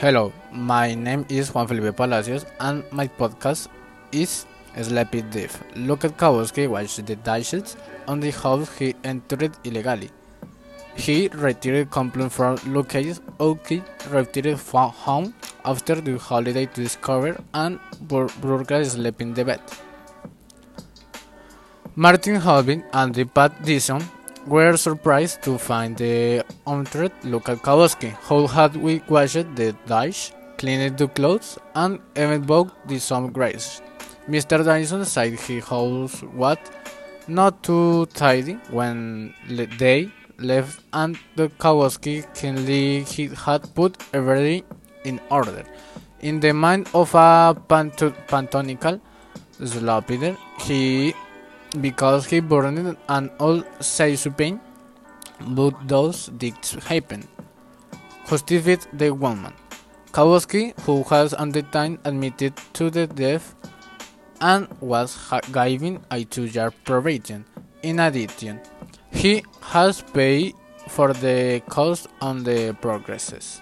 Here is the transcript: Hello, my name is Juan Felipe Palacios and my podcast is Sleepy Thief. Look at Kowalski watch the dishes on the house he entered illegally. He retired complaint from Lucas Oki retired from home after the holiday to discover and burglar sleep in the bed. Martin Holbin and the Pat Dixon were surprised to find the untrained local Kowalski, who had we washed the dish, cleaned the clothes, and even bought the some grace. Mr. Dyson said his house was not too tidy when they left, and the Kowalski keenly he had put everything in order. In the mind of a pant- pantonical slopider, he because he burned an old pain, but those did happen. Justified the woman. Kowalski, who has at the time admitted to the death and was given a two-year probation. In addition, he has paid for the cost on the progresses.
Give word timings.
Hello, 0.00 0.32
my 0.52 0.94
name 0.94 1.26
is 1.28 1.52
Juan 1.52 1.66
Felipe 1.66 1.96
Palacios 1.96 2.46
and 2.60 2.84
my 2.92 3.08
podcast 3.08 3.66
is 4.12 4.46
Sleepy 4.80 5.22
Thief. 5.22 5.60
Look 5.74 6.04
at 6.04 6.16
Kowalski 6.16 6.68
watch 6.68 6.98
the 6.98 7.16
dishes 7.16 7.76
on 8.06 8.20
the 8.20 8.30
house 8.30 8.78
he 8.78 8.94
entered 9.02 9.56
illegally. 9.64 10.10
He 10.94 11.26
retired 11.34 11.90
complaint 11.90 12.30
from 12.30 12.58
Lucas 12.66 13.20
Oki 13.40 13.82
retired 14.10 14.60
from 14.60 14.90
home 14.90 15.34
after 15.64 15.96
the 15.96 16.16
holiday 16.16 16.66
to 16.66 16.80
discover 16.80 17.36
and 17.52 17.80
burglar 18.02 18.84
sleep 18.84 19.20
in 19.20 19.34
the 19.34 19.44
bed. 19.44 19.60
Martin 21.96 22.36
Holbin 22.36 22.84
and 22.92 23.12
the 23.12 23.24
Pat 23.24 23.64
Dixon 23.64 24.08
were 24.48 24.76
surprised 24.76 25.42
to 25.42 25.58
find 25.58 25.96
the 25.96 26.44
untrained 26.66 27.12
local 27.24 27.56
Kowalski, 27.56 28.14
who 28.22 28.46
had 28.46 28.76
we 28.76 29.02
washed 29.08 29.54
the 29.56 29.74
dish, 29.86 30.32
cleaned 30.56 30.96
the 30.96 31.08
clothes, 31.08 31.58
and 31.74 32.00
even 32.16 32.42
bought 32.42 32.70
the 32.88 32.98
some 32.98 33.30
grace. 33.30 33.82
Mr. 34.28 34.64
Dyson 34.64 35.04
said 35.04 35.32
his 35.38 35.64
house 35.64 36.22
was 36.22 36.58
not 37.26 37.62
too 37.62 38.06
tidy 38.06 38.54
when 38.70 39.34
they 39.78 40.10
left, 40.38 40.80
and 40.92 41.18
the 41.36 41.50
Kowalski 41.58 42.24
keenly 42.34 43.02
he 43.04 43.28
had 43.28 43.62
put 43.74 43.96
everything 44.14 44.64
in 45.04 45.20
order. 45.30 45.64
In 46.20 46.40
the 46.40 46.52
mind 46.52 46.88
of 46.94 47.14
a 47.14 47.54
pant- 47.68 48.14
pantonical 48.26 49.00
slopider, 49.60 50.36
he 50.60 51.14
because 51.80 52.26
he 52.26 52.40
burned 52.40 52.96
an 53.08 53.30
old 53.38 53.64
pain, 54.36 54.60
but 55.40 55.74
those 55.86 56.26
did 56.38 56.54
happen. 56.86 57.28
Justified 58.28 58.86
the 58.92 59.10
woman. 59.10 59.52
Kowalski, 60.12 60.74
who 60.82 61.02
has 61.04 61.34
at 61.34 61.52
the 61.52 61.62
time 61.62 61.98
admitted 62.04 62.54
to 62.72 62.90
the 62.90 63.06
death 63.06 63.54
and 64.40 64.68
was 64.80 65.16
given 65.52 66.00
a 66.10 66.24
two-year 66.24 66.70
probation. 66.84 67.44
In 67.82 68.00
addition, 68.00 68.60
he 69.10 69.44
has 69.60 70.02
paid 70.02 70.54
for 70.88 71.12
the 71.12 71.62
cost 71.68 72.08
on 72.20 72.44
the 72.44 72.76
progresses. 72.80 73.60